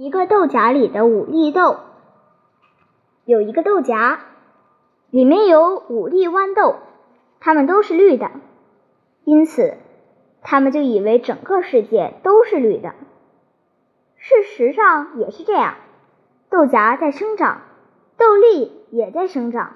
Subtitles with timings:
[0.00, 1.78] 一个豆荚里的五粒豆，
[3.24, 4.20] 有一个豆荚，
[5.10, 6.76] 里面有五粒豌豆，
[7.40, 8.30] 它们都是绿的，
[9.24, 9.74] 因此
[10.40, 12.94] 他们就以为整个世界都是绿的。
[14.18, 15.74] 事实上也是这样，
[16.48, 17.62] 豆荚在生长，
[18.16, 19.72] 豆粒也在生长。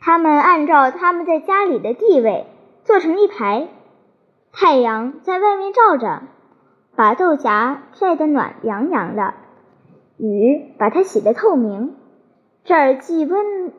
[0.00, 2.46] 他们按照他们在家里的地位
[2.84, 3.68] 做成一排，
[4.50, 6.22] 太阳在外面照着。
[6.96, 9.34] 把豆荚晒得暖洋洋的，
[10.16, 11.96] 雨把它洗得透明。
[12.62, 13.72] 这儿既温，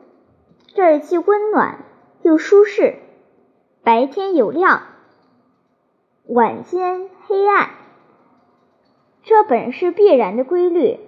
[0.74, 1.84] 这儿既温暖
[2.22, 2.96] 又舒适。
[3.82, 4.82] 白天有亮，
[6.26, 7.70] 晚间黑暗。
[9.22, 11.00] 这本是必然的规律。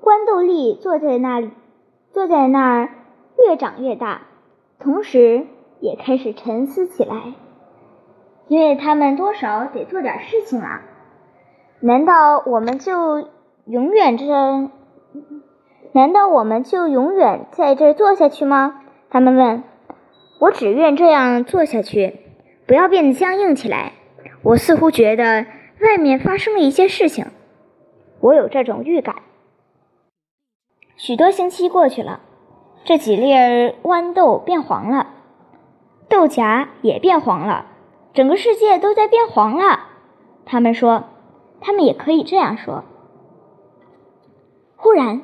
[0.00, 1.50] 豌豆粒坐在那里，
[2.10, 2.90] 坐在那儿
[3.38, 4.22] 越长越大，
[4.78, 5.46] 同时
[5.80, 7.34] 也开始沉思起来。
[8.48, 10.82] 因为他们多少得做点事情啊！
[11.80, 13.28] 难道我们就
[13.66, 14.24] 永远这？
[15.92, 18.80] 难道我们就永远在这坐下去吗？
[19.10, 19.62] 他们问。
[20.40, 22.20] 我只愿这样坐下去，
[22.66, 23.92] 不要变得僵硬起来。
[24.42, 25.46] 我似乎觉得
[25.80, 27.26] 外面发生了一些事情，
[28.20, 29.16] 我有这种预感。
[30.96, 32.20] 许多星期过去了，
[32.84, 33.32] 这几粒
[33.82, 35.08] 豌豆变黄了，
[36.08, 37.66] 豆荚也变黄了。
[38.18, 39.78] 整个世界都在变黄了，
[40.44, 41.04] 他们说，
[41.60, 42.82] 他们也可以这样说。
[44.74, 45.22] 忽然，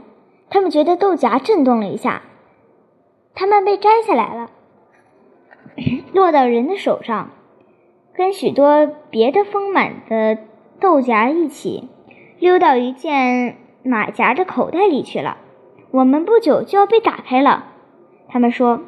[0.49, 2.23] 他们觉得豆荚震动了一下，
[3.35, 4.51] 它们被摘下来了，
[6.13, 7.31] 落到人的手上，
[8.15, 10.39] 跟许多别的丰满的
[10.79, 11.89] 豆荚一起
[12.39, 15.39] 溜到一件马甲的口袋里去了。
[15.91, 17.73] 我们不久就要被打开了，
[18.29, 18.83] 他们说。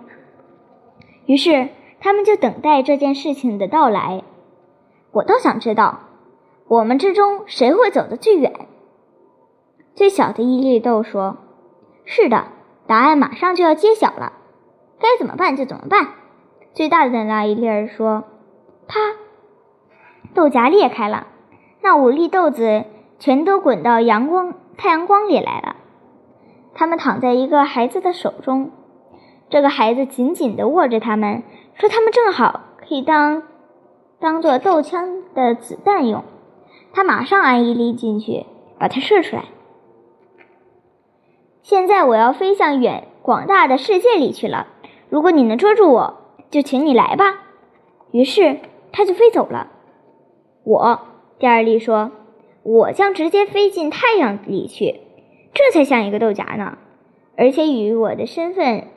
[1.24, 1.70] 于是。
[2.06, 4.22] 他们就等待这件事情的到来。
[5.10, 6.02] 我倒想知道，
[6.68, 8.68] 我们之中谁会走得最远？
[9.96, 11.38] 最小的一粒豆说
[12.06, 12.44] ：“是的，
[12.86, 14.34] 答案马上就要揭晓了，
[15.00, 16.10] 该怎么办就怎么办。”
[16.74, 18.22] 最大的那一粒儿说
[18.86, 19.00] ：“啪！”
[20.32, 21.26] 豆荚裂开了，
[21.80, 22.84] 那五粒豆子
[23.18, 25.74] 全都滚到阳光、太阳光里来了。
[26.72, 28.70] 他们躺在一个孩子的手中，
[29.50, 31.42] 这个孩子紧紧地握着它们。
[31.78, 33.42] 说他们正好可以当
[34.18, 36.24] 当做豆枪的子弹用，
[36.92, 38.46] 他马上按一粒进去，
[38.78, 39.44] 把它射出来。
[41.62, 44.68] 现在我要飞向远广大的世界里去了。
[45.10, 46.14] 如果你能捉住我，
[46.50, 47.42] 就请你来吧。
[48.10, 48.60] 于是
[48.92, 49.68] 他就飞走了。
[50.64, 51.00] 我，
[51.38, 52.12] 第二粒说，
[52.62, 55.00] 我将直接飞进太阳里去，
[55.52, 56.78] 这才像一个豆荚呢，
[57.36, 58.88] 而且与我的身份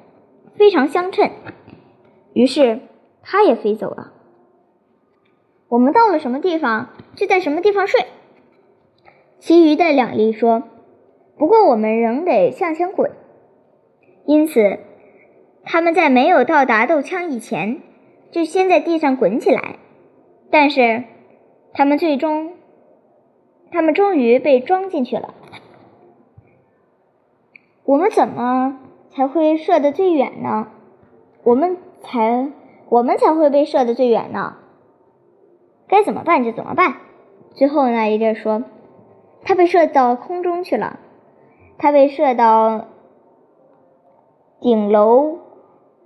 [0.56, 1.30] 非常相称。
[2.40, 2.80] 于是，
[3.22, 4.14] 他也飞走了。
[5.68, 8.06] 我们到了什么地方，就在什么地方睡。
[9.40, 10.64] 其余的两粒说
[11.38, 13.12] ：“不过我们仍得向前滚。”
[14.26, 14.80] 因此，
[15.66, 17.82] 他们在没有到达豆枪以前，
[18.32, 19.76] 就先在地上滚起来。
[20.50, 21.04] 但是，
[21.74, 22.54] 他们最终，
[23.70, 25.34] 他们终于被装进去了。
[27.84, 28.80] 我们怎么
[29.10, 30.70] 才会射得最远呢？
[31.44, 31.76] 我们。
[32.02, 32.52] 才
[32.90, 34.56] 我们才会被射得最远呢。
[35.88, 36.96] 该怎么办就怎么办。
[37.56, 38.64] 最后那一粒说，
[39.44, 41.00] 他被射到空中去了。
[41.78, 42.86] 他被射到
[44.60, 45.40] 顶楼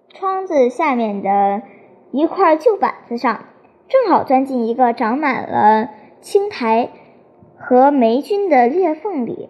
[0.09, 1.63] 窗子下面的
[2.11, 3.45] 一块旧板子上，
[3.87, 5.89] 正好钻进一个长满了
[6.21, 6.89] 青苔
[7.57, 9.49] 和霉菌的裂缝里。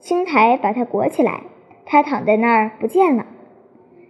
[0.00, 1.42] 青苔把它裹起来，
[1.84, 3.26] 他躺在那儿不见了。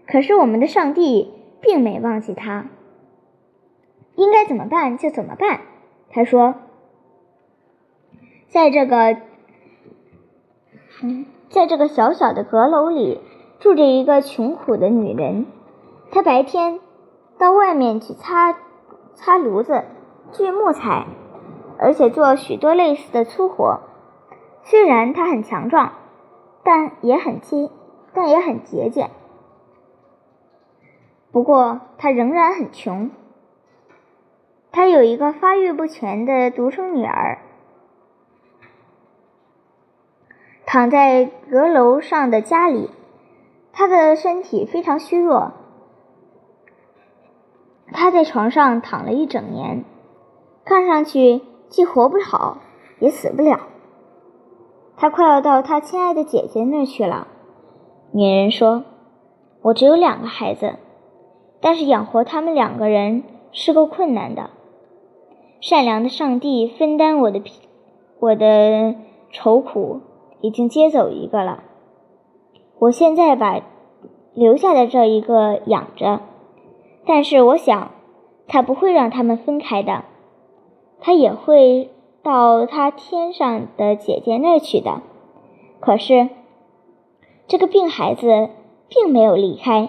[0.06, 1.35] 可是我们的上帝。
[1.60, 2.66] 并没忘记他，
[4.14, 5.60] 应该怎么办就怎么办。
[6.10, 6.54] 他说
[8.48, 9.16] ：“在这个，
[11.02, 13.20] 嗯，在这个小小的阁楼里，
[13.58, 15.46] 住着一个穷苦的女人。
[16.10, 16.80] 她白天
[17.38, 18.56] 到外面去擦
[19.14, 19.84] 擦炉子、
[20.32, 21.06] 锯木材，
[21.78, 23.80] 而且做许多类似的粗活。
[24.62, 25.92] 虽然她很强壮，
[26.62, 27.70] 但也很节，
[28.14, 29.10] 但也很节俭。”
[31.36, 33.10] 不过，他仍然很穷。
[34.72, 37.40] 他有一个发育不全的独生女儿，
[40.64, 42.88] 躺在阁楼上的家里。
[43.70, 45.52] 他的身体非常虚弱，
[47.92, 49.84] 他在床上躺了一整年，
[50.64, 52.62] 看上去既活不好，
[52.98, 53.60] 也死不了。
[54.96, 57.28] 他快要到他亲爱的姐姐那去了。
[58.12, 58.84] 女人说
[59.60, 60.76] ：“我只有两个孩子。”
[61.60, 63.22] 但是养活他们两个人
[63.52, 64.50] 是够困难的。
[65.60, 67.42] 善良的上帝分担我的
[68.20, 68.94] 我的
[69.30, 70.00] 愁苦，
[70.40, 71.64] 已经接走一个了。
[72.78, 73.62] 我现在把
[74.34, 76.20] 留下的这一个养着，
[77.06, 77.90] 但是我想，
[78.46, 80.04] 他不会让他们分开的，
[81.00, 81.90] 他也会
[82.22, 85.00] 到他天上的姐姐那儿去的。
[85.80, 86.28] 可是，
[87.46, 88.50] 这个病孩子
[88.88, 89.88] 并没有离开，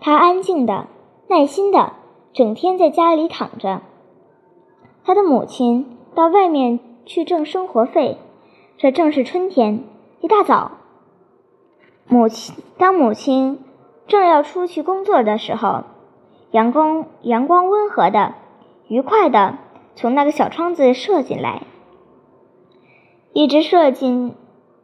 [0.00, 0.86] 他安静的、
[1.28, 1.92] 耐心的，
[2.32, 3.82] 整天在家里躺着。
[5.04, 8.16] 他的母亲到外面去挣生活费，
[8.78, 9.84] 这正是春天。
[10.20, 10.72] 一大早，
[12.08, 13.62] 母亲当母亲
[14.06, 15.84] 正要出去工作的时候，
[16.50, 18.34] 阳光阳光温和的、
[18.88, 19.58] 愉快的
[19.94, 21.62] 从那个小窗子射进来，
[23.32, 24.34] 一直射进，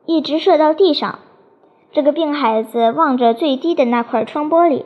[0.04, 1.20] 一直射到地上。
[1.92, 4.84] 这个病孩子望着最低的那块窗玻璃。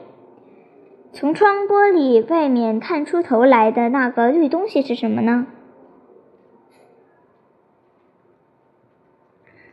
[1.12, 5.46] 从窗玻璃外面探出头来的那个绿东西是什么呢？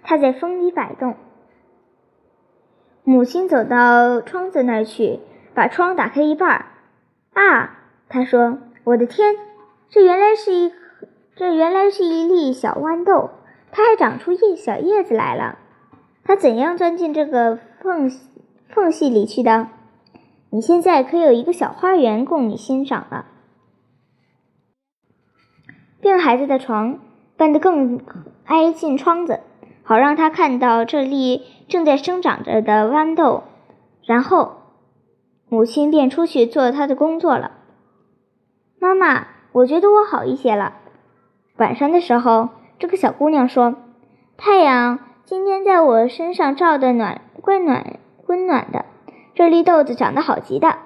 [0.03, 1.15] 它在风里摆动。
[3.03, 5.19] 母亲走到窗子那儿去，
[5.53, 6.65] 把窗打开一半儿。
[7.33, 7.79] 啊，
[8.09, 9.35] 他说：“我的天，
[9.89, 10.73] 这原来是一
[11.35, 13.29] 这原来是一粒小豌豆，
[13.71, 15.59] 它还长出叶小叶子来了。
[16.23, 18.11] 它怎样钻进这个缝
[18.69, 19.67] 缝隙里去的？”
[20.49, 23.25] 你现在可有一个小花园供你欣赏了。
[25.99, 26.99] 病孩子的床
[27.35, 27.99] 搬得更
[28.45, 29.41] 挨近窗子，
[29.83, 33.43] 好让他看到这粒正在生长着的豌豆。
[34.05, 34.53] 然后，
[35.49, 37.51] 母亲便出去做她的工作了。
[38.79, 40.75] 妈妈，我觉得我好一些了。
[41.57, 43.75] 晚上的时候，这个小姑娘说
[44.37, 48.85] ：“太阳今天在我身上照的暖，怪暖，温暖的。”
[49.37, 50.79] 这粒豆子长得好极的，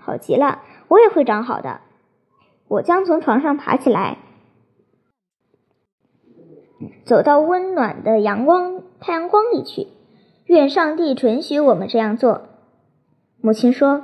[0.00, 1.80] 好极了，我也会长好的。
[2.66, 4.18] 我将从床上爬起来，
[7.06, 9.86] 走到温暖的阳光太阳光里去。
[10.46, 12.48] 愿上帝准许我们这样做。
[13.40, 14.02] 母亲说，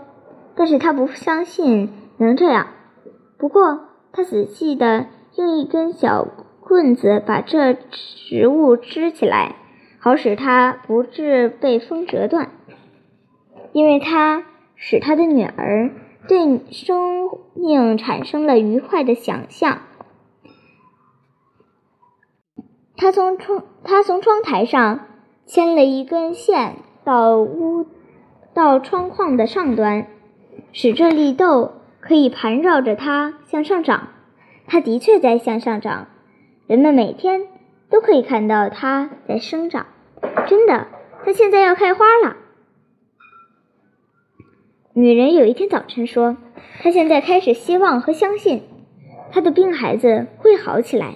[0.55, 2.69] 但是她不相信能这样。
[3.39, 6.29] 不过她仔细的用一根小
[6.61, 9.57] 棍子把这植物支起来，
[9.99, 12.51] 好使它不致被风折断。
[13.73, 14.45] 因为他
[14.75, 15.91] 使他的女儿
[16.29, 19.83] 对生命产生了愉快的想象，
[22.97, 25.07] 他从窗他从窗台上
[25.47, 27.87] 牵了一根线到屋
[28.53, 30.07] 到窗框的上端，
[30.73, 34.09] 使这粒豆可以盘绕着它向上长。
[34.67, 36.07] 它的确在向上长，
[36.67, 37.49] 人们每天
[37.89, 39.87] 都可以看到它在生长。
[40.47, 40.87] 真的，
[41.25, 42.37] 它现在要开花了。
[45.01, 46.37] 女人有一天早晨说
[46.83, 48.61] ：“她现在开始希望和相信，
[49.33, 51.15] 她的病孩子会好起来。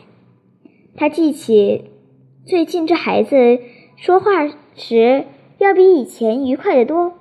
[0.96, 1.90] 她记起
[2.46, 3.60] 最近这孩子
[3.96, 5.26] 说话时
[5.58, 7.12] 要比以前愉快得多，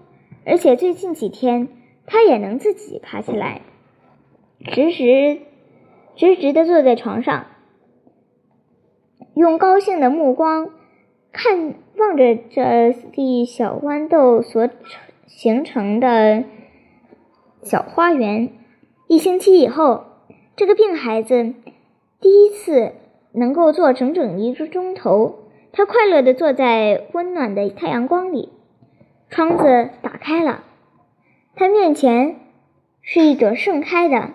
[0.45, 1.67] 而且最近几天
[2.05, 3.61] 他也能自己爬起来，
[4.63, 5.39] 直直
[6.15, 7.45] 直直的坐在床上，
[9.35, 10.69] 用高兴的目光
[11.33, 14.69] 看望着这粒小豌豆所。”
[15.35, 16.43] 形成的
[17.63, 18.53] 小花园。
[19.07, 20.05] 一星期以后，
[20.55, 21.53] 这个病孩子
[22.21, 22.93] 第一次
[23.33, 25.39] 能够坐整整一个钟头。
[25.71, 28.53] 他快乐地坐在温暖的太阳光里。
[29.29, 30.63] 窗子打开了，
[31.55, 32.39] 他面前
[33.01, 34.29] 是一朵盛开的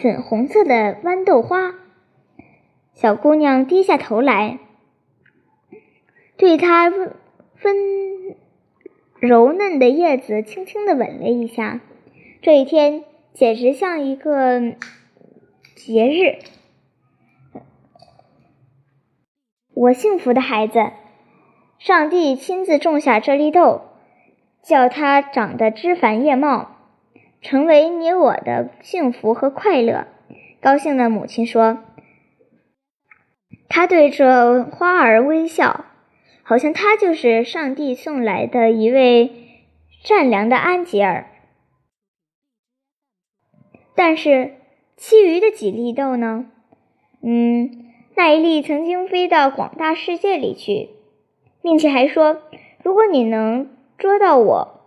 [0.00, 1.74] 粉红色的豌豆花。
[2.94, 4.60] 小姑娘低下头来，
[6.36, 7.76] 对他分。
[9.20, 11.80] 柔嫩的叶子轻轻地吻了一下，
[12.40, 14.74] 这一天简直像一个
[15.74, 16.38] 节日。
[19.74, 20.92] 我幸福的孩子，
[21.78, 23.82] 上帝亲自种下这粒豆，
[24.62, 26.76] 叫它长得枝繁叶茂，
[27.40, 30.06] 成为你我的幸福和快乐。
[30.60, 31.78] 高兴的母亲说
[33.68, 35.86] ：“她对着花儿微笑。”
[36.48, 39.60] 好像他就是上帝送来的一位
[40.02, 41.30] 善良的安吉尔，
[43.94, 44.54] 但是
[44.96, 46.46] 其余的几粒豆呢？
[47.20, 50.88] 嗯，那一粒曾经飞到广大世界里去，
[51.60, 52.40] 并且还说
[52.82, 54.80] ：“如果你能捉到我，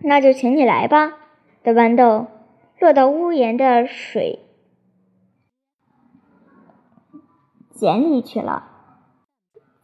[0.00, 1.14] 那就请你来吧。”
[1.64, 2.26] 的豌豆
[2.78, 4.40] 落到屋檐的水
[7.70, 8.67] 井里去了。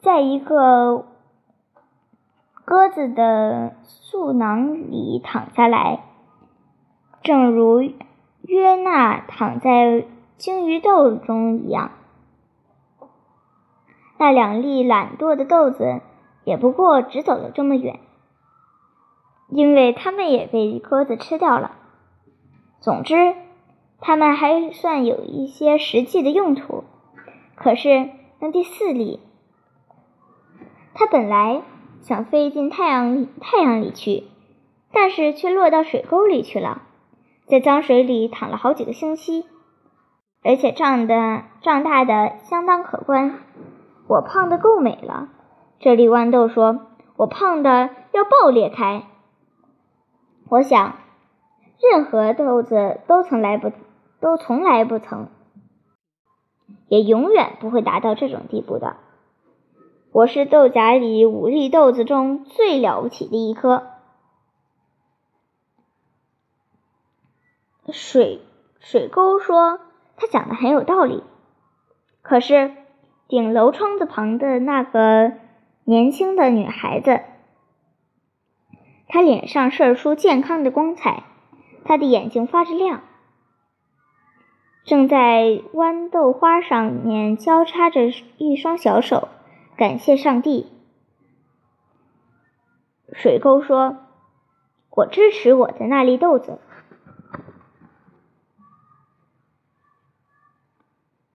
[0.04, 1.06] 在一个
[2.66, 6.04] 鸽子的嗉囊里躺下来，
[7.22, 7.80] 正如
[8.42, 10.04] 约纳躺在
[10.36, 11.92] 鲸鱼豆中一样。
[14.18, 16.02] 那两粒懒惰的豆子
[16.44, 17.98] 也不过只走了这么远，
[19.48, 21.72] 因为它们也被鸽子吃掉了。
[22.80, 23.34] 总之，
[24.00, 26.84] 它们还算有一些实际的用途。
[27.54, 29.20] 可是那第四粒，
[30.94, 31.62] 它本来
[32.00, 34.24] 想飞进太阳太阳里去，
[34.92, 36.82] 但是却落到水沟里去了，
[37.46, 39.44] 在脏水里躺了好几个星期，
[40.44, 43.40] 而且胀的胀大的相当可观。
[44.06, 45.30] 我胖的够美了，
[45.80, 46.86] 这粒豌豆说
[47.16, 49.04] ：“我胖的要爆裂开。”
[50.48, 50.94] 我想，
[51.80, 53.72] 任何豆子都从来不
[54.20, 55.28] 都从来不曾，
[56.88, 58.96] 也永远不会达到这种地步的。
[60.14, 63.90] 我是豆荚里五粒豆子中最了不起的一颗。
[67.90, 68.40] 水
[68.78, 69.80] 水沟说
[70.16, 71.24] ：“他讲的很有道理。”
[72.22, 72.76] 可是。
[73.26, 75.32] 顶楼窗子旁的那个
[75.84, 77.22] 年轻的女孩子，
[79.08, 81.24] 她脸上射出健康的光彩，
[81.84, 83.02] 她的眼睛发着亮，
[84.84, 88.02] 正在豌豆花上面交叉着
[88.36, 89.28] 一双小手，
[89.76, 90.66] 感谢上帝。
[93.12, 93.96] 水沟说
[94.90, 96.58] ：“我支持我的那粒豆子。”